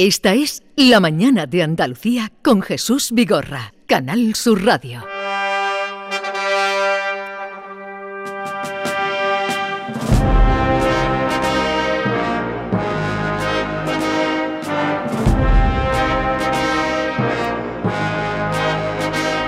[0.00, 5.02] Esta es La Mañana de Andalucía con Jesús Vigorra, Canal Sur Radio.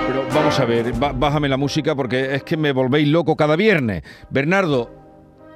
[0.05, 4.03] Pero vamos a ver, bájame la música porque es que me volvéis loco cada viernes.
[4.29, 5.01] Bernardo,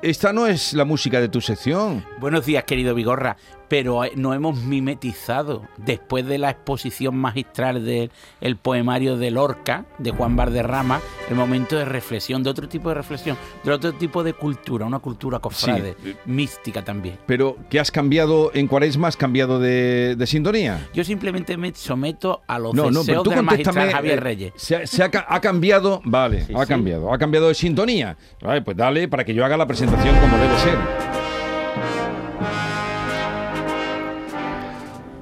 [0.05, 2.05] esta no es la música de tu sección.
[2.20, 3.38] Buenos días, querido Vigorra,
[3.68, 8.11] pero eh, nos hemos mimetizado después de la exposición magistral del
[8.42, 12.96] el poemario de Lorca, de Juan Valderrama, el momento de reflexión, de otro tipo de
[12.96, 16.15] reflexión, de otro tipo de cultura, una cultura cofrade, Sí.
[16.25, 17.18] mística también.
[17.25, 20.87] Pero que has cambiado en Cuaresma, has cambiado de, de sintonía.
[20.93, 23.93] Yo simplemente me someto a los No, no, deseos pero tú del magistral contéstame.
[23.93, 24.54] Javier eh, Reyes.
[24.56, 26.68] Se, ha- se ha, ca- ha cambiado, vale, Sí, ha sí.
[26.68, 28.15] cambiado, ha cambiado de sintonía.
[28.42, 31.14] Vale, pues dale para que yo haga la presentación como debe ser.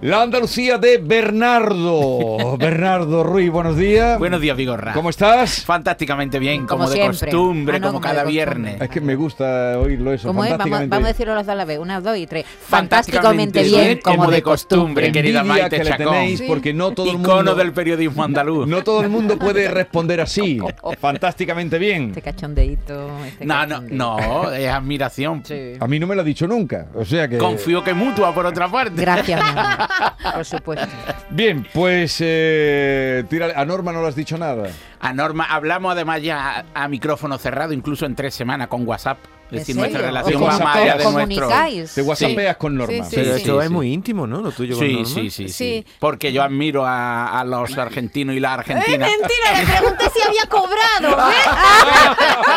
[0.03, 2.57] La Andalucía de Bernardo.
[2.59, 4.19] Bernardo Ruiz, buenos días.
[4.19, 4.91] Buenos días, Vigorra.
[4.91, 5.63] ¿Cómo estás?
[5.63, 7.19] Fantásticamente bien, como, Como de siempre.
[7.31, 8.33] costumbre, Ah, no, como cada costumbre.
[8.33, 8.81] viernes.
[8.81, 10.27] Es que me gusta oírlo eso.
[10.27, 10.57] ¿Cómo es?
[10.57, 11.79] Vamos, a decirlo los dos a la vez.
[11.79, 12.43] Una, dos y tres.
[12.67, 15.09] Fantásticamente Fantásticamente bien, bien, como de costumbre.
[15.13, 16.13] querida Maite que le Chacón.
[16.13, 16.45] tenéis Sí.
[16.49, 18.67] porque no todo el Icono mundo del periodismo andaluz.
[18.67, 20.59] no todo el mundo puede responder así.
[20.99, 22.09] Fantásticamente bien.
[22.09, 23.09] Este cachondeíto.
[23.25, 25.45] Este No, no, no, es admiración.
[25.45, 25.75] Sí.
[25.79, 28.45] A mí no me lo ha dicho nunca, o sea que Confío que mutua, por
[28.45, 28.99] otra parte.
[28.99, 29.87] Gracias, mi amor.
[30.33, 30.87] Por supuesto.
[31.29, 33.23] Bien, pues eh,
[33.55, 34.69] a Norma no le has dicho nada.
[35.03, 39.17] A Norma, hablamos además ya a, a micrófono cerrado, incluso en tres semanas con WhatsApp.
[39.47, 41.49] Es ¿En decir, nuestra relación ¿Os va más allá de nuestro.
[41.93, 43.03] Te whatsappeas con Norma.
[43.03, 43.73] Sí, sí, Pero Sí, esto sí, es sí.
[43.73, 44.41] muy íntimo, ¿no?
[44.41, 45.07] Lo tuyo con Sí, Norma.
[45.09, 45.85] sí, sí, sí, Sí.
[45.99, 49.09] Porque yo admiro a, a los argentinos y las argentinas.
[49.09, 51.29] Mentira, le pregunté si había cobrado.
[51.29, 51.33] ¿eh?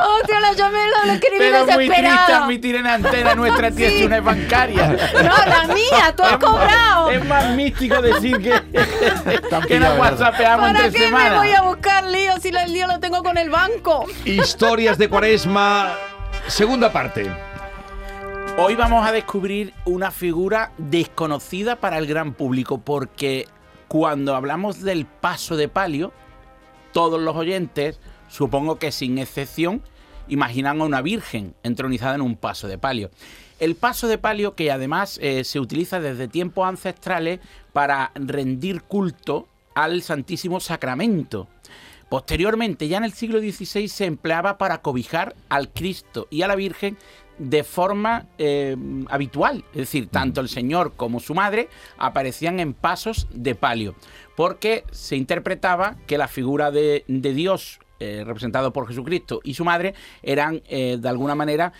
[0.00, 4.18] Hostia, la llamé, la escribí Pero muy triste admitir en antena nuestra tía si una
[4.18, 4.90] es bancaria.
[5.14, 7.10] No, la mía, tú has cobrado.
[7.10, 8.60] Es más místico decir que,
[9.68, 12.86] que nos whatsappeamos en ¿Para tres qué me voy a buscar lío si el lío
[12.86, 14.06] lo tengo con el banco?
[14.24, 15.94] Historias de Cuaresma,
[16.48, 17.30] segunda parte.
[18.56, 23.46] Hoy vamos a descubrir una figura desconocida para el gran público porque
[23.88, 26.14] cuando hablamos del paso de palio,
[26.92, 29.82] todos los oyentes, supongo que sin excepción,
[30.28, 33.10] imaginan a una virgen entronizada en un paso de palio.
[33.58, 37.40] El paso de palio que además eh, se utiliza desde tiempos ancestrales
[37.74, 41.48] para rendir culto al Santísimo Sacramento.
[42.08, 46.56] Posteriormente, ya en el siglo XVI, se empleaba para cobijar al Cristo y a la
[46.56, 46.98] Virgen
[47.38, 48.76] de forma eh,
[49.08, 49.64] habitual.
[49.72, 53.94] Es decir, tanto el Señor como su madre aparecían en pasos de palio,
[54.36, 59.64] porque se interpretaba que la figura de, de Dios, eh, representado por Jesucristo, y su
[59.64, 61.72] madre eran, eh, de alguna manera,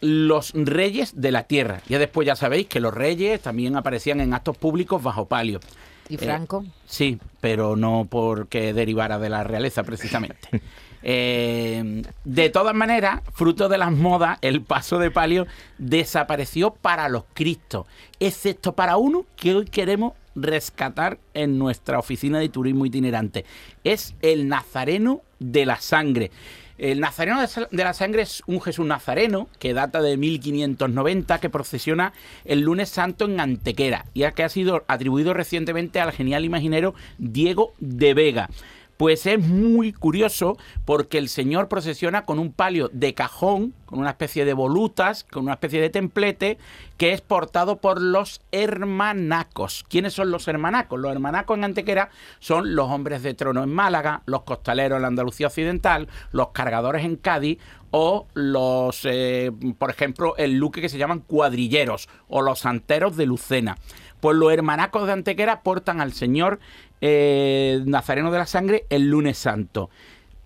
[0.00, 1.80] los reyes de la tierra.
[1.88, 5.60] Ya después ya sabéis que los reyes también aparecían en actos públicos bajo palio.
[6.08, 6.64] ¿Y Franco?
[6.86, 10.48] Sí, pero no porque derivara de la realeza precisamente.
[11.08, 15.46] Eh, de todas maneras, fruto de las modas, el paso de palio
[15.78, 17.86] desapareció para los cristos,
[18.18, 23.44] excepto para uno que hoy queremos rescatar en nuestra oficina de turismo itinerante.
[23.84, 26.32] Es el Nazareno de la Sangre.
[26.78, 32.12] El Nazareno de la Sangre es un Jesús Nazareno que data de 1590, que procesiona
[32.44, 37.72] el lunes santo en Antequera y que ha sido atribuido recientemente al genial imaginero Diego
[37.78, 38.50] de Vega.
[38.96, 44.10] Pues es muy curioso porque el señor procesiona con un palio de cajón, con una
[44.10, 46.58] especie de volutas, con una especie de templete,
[46.96, 49.84] que es portado por los hermanacos.
[49.88, 50.98] ¿Quiénes son los hermanacos?
[50.98, 52.08] Los hermanacos en Antequera
[52.38, 57.04] son los hombres de trono en Málaga, los costaleros en la Andalucía Occidental, los cargadores
[57.04, 57.58] en Cádiz
[57.90, 63.26] o los, eh, por ejemplo, el luque que se llaman cuadrilleros o los santeros de
[63.26, 63.76] Lucena.
[64.20, 66.58] Pues los hermanacos de Antequera portan al Señor
[67.00, 69.90] eh, Nazareno de la Sangre el lunes santo.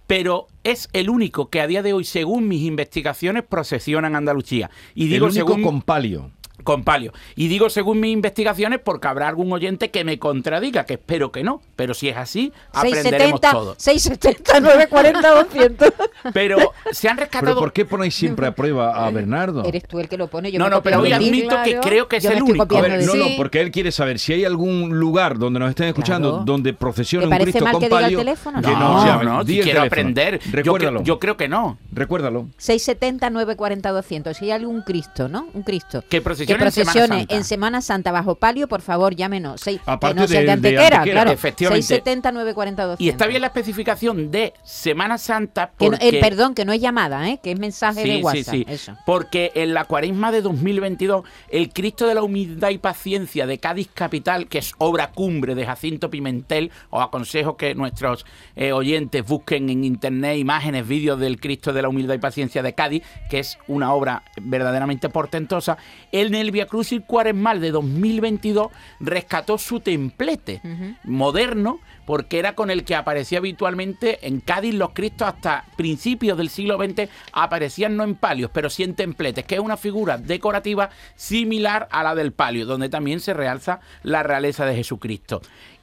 [0.06, 4.70] Pero es el único que a día de hoy, según mis investigaciones, procesiona en Andalucía.
[4.94, 6.32] Y digo el único según con palio.
[6.62, 7.12] Con palio.
[7.36, 11.42] Y digo según mis investigaciones porque habrá algún oyente que me contradiga, que espero que
[11.42, 11.60] no.
[11.76, 13.74] Pero si es así, aprenderemos 670, todo.
[13.78, 15.92] 670, 940, 200.
[16.32, 16.58] Pero
[16.92, 17.58] se han Pero rescatado...
[17.60, 19.64] ¿por qué ponéis siempre a prueba a Bernardo?
[19.64, 20.50] Eres tú el que lo pone.
[20.52, 22.76] Yo No, me no, pero hoy admito que creo que es Yo el único.
[22.76, 25.88] A ver, no, no, porque él quiere saber si hay algún lugar donde nos estén
[25.88, 26.44] escuchando Claro.
[26.44, 28.18] donde procesiona ¿Te un parece Cristo mal con que diga el palio.
[28.18, 28.60] teléfono?
[28.62, 29.86] que No, no, no, si quiero teléfono.
[29.86, 30.40] aprender.
[30.50, 31.02] Recuérdalo.
[31.02, 31.78] yo creo que no.
[31.92, 32.48] Recuérdalo.
[32.58, 34.36] 670, 940, 200.
[34.36, 35.48] Si hay algún Cristo, ¿no?
[35.54, 36.02] Un Cristo.
[36.08, 37.34] Que procesiona que procesiona en Semana procesione Santa.
[37.36, 39.60] en Semana Santa bajo palio, por favor, llámenos.
[39.60, 41.30] Seis, que Aparte no sea de- de de Antequera, claro.
[41.30, 41.82] efectivamente.
[41.86, 43.00] 670 940 200.
[43.04, 46.08] Y está bien la especificación de Semana Santa Que no- porque...
[46.08, 47.40] eh, perdón, que no es llamada, ¿eh?
[47.42, 48.54] que es mensaje de WhatsApp.
[48.54, 48.72] sí, sí.
[48.72, 48.96] Eso.
[49.06, 53.88] Porque en la cuaresma de 2022, el Cristo de la Humildad y Paciencia de Cádiz
[53.92, 58.24] Capital, que es obra cumbre de Jacinto Pimentel, os aconsejo que nuestros
[58.56, 62.74] eh, oyentes busquen en internet imágenes, vídeos del Cristo de la Humildad y Paciencia de
[62.74, 65.78] Cádiz, que es una obra verdaderamente portentosa.
[66.12, 68.68] En el Via Crucis Cuaresmal de 2022
[69.00, 70.60] rescató su templete
[71.04, 76.48] moderno, porque era con el que aparecía habitualmente en Cádiz los Cristos hasta principios del
[76.48, 80.90] siglo XX aparecían no en palios, pero sí en templetes, que es una figura decorativa
[81.14, 85.40] similar a la del palio, donde también se realza la realeza de Jesucristo.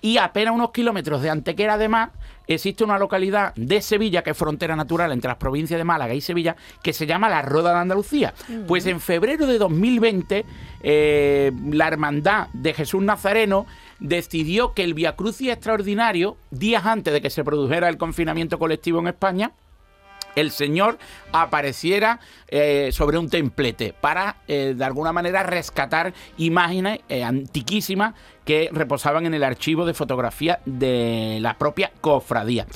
[0.07, 2.11] Y apenas unos kilómetros de Antequera, además,
[2.47, 6.21] existe una localidad de Sevilla, que es frontera natural entre las provincias de Málaga y
[6.21, 8.33] Sevilla, que se llama la Roda de Andalucía.
[8.69, 10.45] Pues en febrero de 2020,
[10.81, 13.65] eh, la Hermandad de Jesús Nazareno
[13.99, 18.99] decidió que el Via Crucis extraordinario, días antes de que se produjera el confinamiento colectivo
[18.99, 19.51] en España,
[20.37, 20.97] el Señor
[21.31, 28.13] apareciera eh, sobre un templete para, eh, de alguna manera, rescatar imágenes eh, antiquísimas
[28.45, 32.67] que reposaban en el archivo de fotografía de la propia cofradía.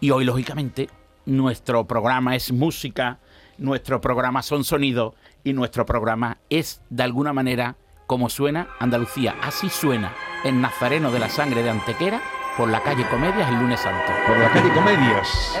[0.00, 0.88] Y hoy, lógicamente,
[1.26, 3.18] nuestro programa es música,
[3.58, 5.14] nuestro programa son sonidos
[5.44, 7.76] y nuestro programa es, de alguna manera,
[8.06, 9.36] como suena Andalucía.
[9.42, 10.12] Así suena
[10.44, 12.22] en Nazareno de la Sangre de Antequera
[12.56, 14.12] por la calle Comedias el lunes santo.
[14.26, 15.60] Por la calle Comedias.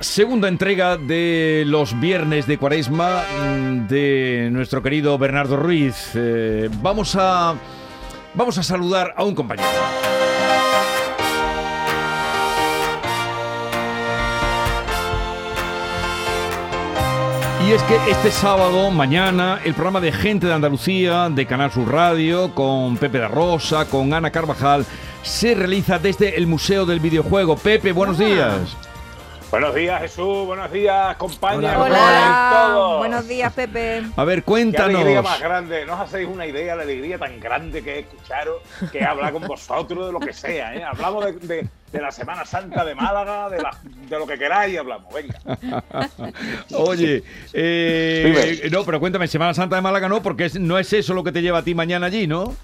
[0.00, 3.24] Segunda entrega de los viernes de Cuaresma
[3.88, 6.12] de nuestro querido Bernardo Ruiz.
[6.14, 7.56] Eh, vamos a
[8.34, 9.68] vamos a saludar a un compañero.
[17.66, 21.92] Y es que este sábado, mañana, el programa de Gente de Andalucía, de Canal Sur
[21.92, 24.86] Radio, con Pepe da Rosa, con Ana Carvajal,
[25.22, 27.56] se realiza desde el Museo del Videojuego.
[27.56, 28.76] Pepe, buenos días.
[29.50, 30.46] Buenos días, Jesús.
[30.46, 31.86] Buenos días, compañeros.
[31.86, 32.98] Hola, todos.
[32.98, 34.02] buenos días, Pepe.
[34.14, 35.24] A ver, Qué alegría cuéntanos.
[35.24, 35.86] más grande.
[35.86, 38.56] No os hacéis una idea de la alegría tan grande que es escucharos,
[38.92, 40.74] que hablar con vosotros de lo que sea.
[40.74, 40.84] ¿eh?
[40.84, 44.78] Hablamos de, de- de la Semana Santa de Málaga, de, la- de lo que queráis,
[44.78, 45.06] hablamos.
[45.14, 45.40] Venga.
[46.76, 47.22] Oye,
[47.54, 51.24] eh, no, pero cuéntame, Semana Santa de Málaga no, porque es- no es eso lo
[51.24, 52.54] que te lleva a ti mañana allí, ¿no?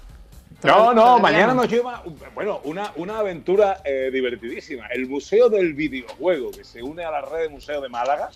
[0.65, 1.61] No, no, mañana no.
[1.61, 2.03] nos lleva,
[2.33, 4.87] bueno, una, una aventura eh, divertidísima.
[4.87, 8.29] El Museo del Videojuego, que se une a la red de Museo de Málaga,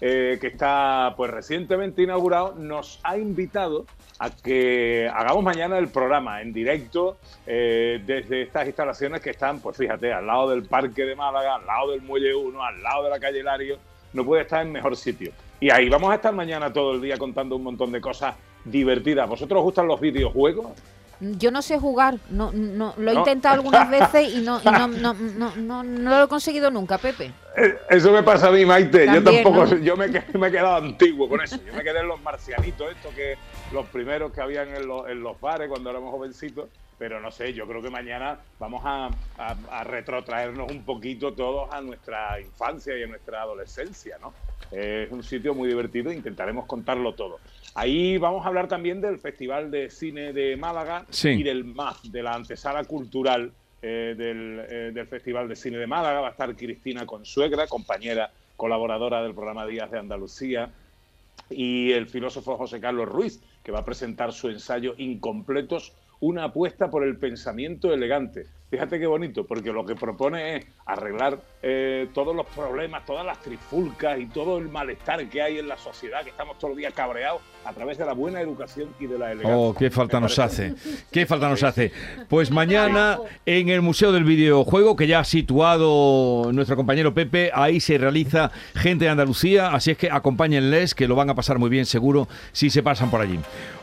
[0.00, 3.86] eh, que está pues recientemente inaugurado, nos ha invitado
[4.18, 7.16] a que hagamos mañana el programa en directo
[7.46, 11.66] eh, desde estas instalaciones que están, pues fíjate, al lado del Parque de Málaga, al
[11.66, 13.78] lado del Muelle 1, al lado de la calle Lario,
[14.12, 15.32] no puede estar en mejor sitio.
[15.60, 18.34] Y ahí vamos a estar mañana todo el día contando un montón de cosas
[18.64, 19.28] divertidas.
[19.28, 20.72] ¿Vosotros os gustan los videojuegos?
[21.20, 23.20] Yo no sé jugar, no, no, lo he No.
[23.20, 26.98] intentado algunas veces y no, y no, no, no, no, no lo he conseguido nunca,
[26.98, 27.32] Pepe.
[27.56, 29.06] Eh, Eso me pasa a mí, Maite.
[29.06, 31.56] yo tampoco, yo me, me he quedado antiguo con eso.
[31.66, 33.36] Yo me quedé en los marcianitos, estos que
[33.72, 36.68] los primeros que habían en, los- en los bares cuando éramos jovencitos.
[36.98, 41.68] Pero no sé, yo creo que mañana vamos a, a- a retrotraernos un poquito todos
[41.70, 44.34] a nuestra infancia y a nuestra adolescencia, ¿no?
[44.70, 47.40] Es un sitio muy divertido e intentaremos contarlo todo.
[47.74, 51.28] Ahí vamos a hablar también del Festival de Cine de Málaga Sí.
[51.30, 55.86] y del MAF, de la antesala cultural eh, del, eh, del Festival de Cine de
[55.86, 56.20] Málaga.
[56.22, 60.72] Va a estar Cristina Consuegra, compañera colaboradora del programa Días de Andalucía,
[61.50, 66.90] y el filósofo José Carlos Ruiz, que va a presentar su ensayo Incompletos, una apuesta
[66.90, 68.46] por el pensamiento elegante.
[68.68, 73.40] Fíjate qué bonito, porque lo que propone es arreglar eh, todos los problemas, todas las
[73.40, 76.92] trifulcas y todo el malestar que hay en la sociedad, que estamos todos los días
[76.92, 79.56] cabreados a través de la buena educación y de la elegancia.
[79.56, 81.04] Oh, qué falta nos parece- hace.
[81.12, 81.92] Qué falta nos hace.
[82.28, 87.80] Pues mañana en el Museo del Videojuego, que ya ha situado nuestro compañero Pepe, ahí
[87.80, 91.70] se realiza Gente de Andalucía, así es que acompáñenles, que lo van a pasar muy
[91.70, 93.38] bien seguro si se pasan por allí.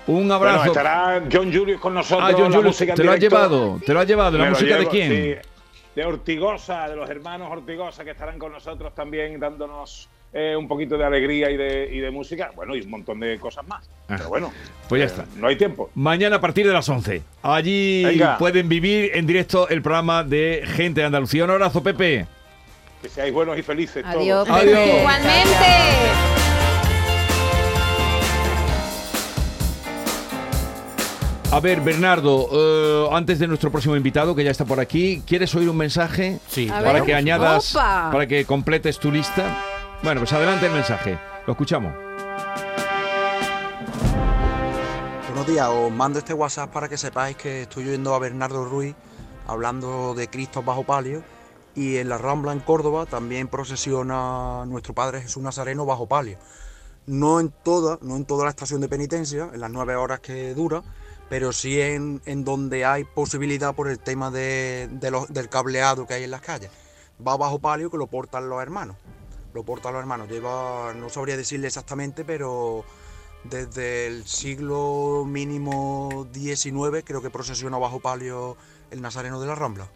[0.05, 0.65] Un Bueno, abrazo.
[0.65, 2.29] estará John Julius con nosotros.
[2.29, 3.17] ah, John Julius, te lo directo.
[3.19, 4.37] llevado, te lo has llevado.
[4.37, 5.09] ¿La Me de quién?
[5.11, 5.49] sí,
[5.95, 10.97] de Ortigosa, de los hermanos Ortigosa, que estarán con nosotros también dándonos eh, un poquito
[10.97, 13.87] de alegría y de, y de música, bueno, y un montón de cosas más.
[14.09, 14.51] Ah, Pero bueno,
[14.89, 15.25] pues ya eh, está.
[15.39, 15.91] No hay tiempo.
[15.93, 17.21] Mañana a partir de las 11.
[17.43, 18.37] Allí Venga.
[18.39, 21.43] pueden vivir en directo el programa de Gente de Andalucía.
[21.43, 22.25] Un abrazo, Pepe.
[23.03, 24.59] Que seáis buenos y felices Adiós, todos.
[24.59, 24.87] Adiós.
[25.01, 26.32] Igualmente.
[31.53, 35.53] A ver, Bernardo, eh, antes de nuestro próximo invitado, que ya está por aquí, ¿quieres
[35.53, 36.39] oír un mensaje?
[36.47, 37.03] Sí, A Para ver.
[37.03, 38.09] que añadas, ¡Opa!
[38.11, 39.55] para que completes tu lista.
[40.01, 41.19] Bueno, pues adelante el mensaje.
[41.45, 41.93] Lo escuchamos.
[45.27, 48.95] Buenos días, os mando este WhatsApp para que sepáis que estoy oyendo a Bernardo Ruiz
[49.45, 51.21] hablando de Cristo bajo palio
[51.75, 56.39] y en la Rambla en Córdoba también procesiona nuestro Padre Jesús Nazareno bajo palio.
[57.05, 60.55] No en toda, no en toda la estación de penitencia, en las nueve horas que
[60.55, 60.81] dura,
[61.33, 66.13] pero sí en, en donde hay posibilidad por el tema de, de del cableado que
[66.13, 66.69] hay en las calles.
[67.27, 68.97] Va bajo palio que lo portan los hermanos.
[69.51, 70.29] Lo portan los hermanos.
[70.29, 72.85] Lleva, no sabría decirle exactamente, pero
[73.45, 78.55] desde el siglo mínimo XIX creo que procesiona bajo palio
[78.91, 79.87] el Nazareno de la Rambla.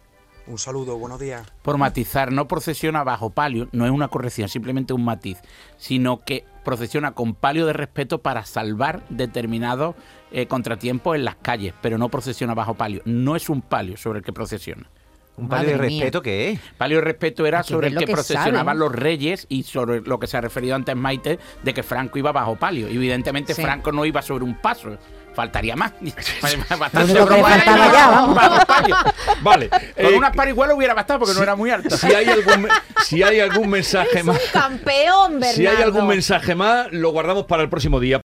[0.48, 1.46] Un saludo, buenos días.
[1.62, 5.38] por matizar, no procesiona bajo palio, no es una corrección, simplemente un matiz,
[5.76, 9.96] sino que procesiona con palio de respeto para salvar determinados
[10.30, 13.00] eh, contratiempos en las calles, pero no procesiona bajo palio.
[13.06, 14.90] No es un palio sobre el que procesiona.
[15.38, 16.60] Un palio de respeto que es.
[16.76, 18.78] Palio de respeto era sobre el que, que procesionaban saben.
[18.80, 22.32] los reyes y sobre lo que se ha referido antes Maite de que Franco iba
[22.32, 22.88] bajo palio.
[22.88, 23.62] Evidentemente Sí.
[23.62, 24.98] Franco no iba sobre un paso.
[25.34, 25.92] Faltaría más.
[26.00, 28.38] Lo Bastante broma era faltaba ya, vamos.
[29.42, 29.68] Vale.
[29.68, 31.96] Con eh, unas parihuelas hubiera bastado porque no era muy alto.
[31.96, 32.68] si hay algún,
[33.04, 35.54] si hay algún mensaje Es más, un campeón, Bernardo.
[35.54, 38.16] si hay algún mensaje más, lo guardamos para el próximo día.